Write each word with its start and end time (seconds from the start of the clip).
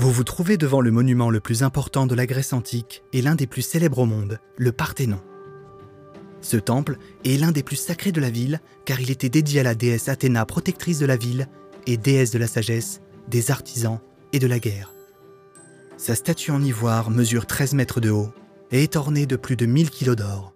Vous 0.00 0.10
vous 0.10 0.24
trouvez 0.24 0.56
devant 0.56 0.80
le 0.80 0.90
monument 0.90 1.28
le 1.28 1.40
plus 1.40 1.62
important 1.62 2.06
de 2.06 2.14
la 2.14 2.24
Grèce 2.24 2.54
antique 2.54 3.02
et 3.12 3.20
l'un 3.20 3.34
des 3.34 3.46
plus 3.46 3.60
célèbres 3.60 3.98
au 3.98 4.06
monde, 4.06 4.40
le 4.56 4.72
Parthénon. 4.72 5.20
Ce 6.40 6.56
temple 6.56 6.96
est 7.26 7.38
l'un 7.38 7.52
des 7.52 7.62
plus 7.62 7.76
sacrés 7.76 8.10
de 8.10 8.18
la 8.18 8.30
ville 8.30 8.62
car 8.86 8.98
il 8.98 9.10
était 9.10 9.28
dédié 9.28 9.60
à 9.60 9.62
la 9.62 9.74
déesse 9.74 10.08
Athéna, 10.08 10.46
protectrice 10.46 11.00
de 11.00 11.04
la 11.04 11.18
ville 11.18 11.48
et 11.86 11.98
déesse 11.98 12.30
de 12.30 12.38
la 12.38 12.46
sagesse, 12.46 13.02
des 13.28 13.50
artisans 13.50 14.00
et 14.32 14.38
de 14.38 14.46
la 14.46 14.58
guerre. 14.58 14.90
Sa 15.98 16.14
statue 16.14 16.50
en 16.50 16.62
ivoire 16.62 17.10
mesure 17.10 17.44
13 17.44 17.74
mètres 17.74 18.00
de 18.00 18.08
haut 18.08 18.32
et 18.70 18.82
est 18.82 18.96
ornée 18.96 19.26
de 19.26 19.36
plus 19.36 19.56
de 19.56 19.66
1000 19.66 19.90
kilos 19.90 20.16
d'or. 20.16 20.54